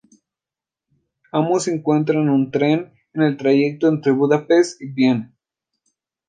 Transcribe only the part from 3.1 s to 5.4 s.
en el trayecto entre Budapest y Viena.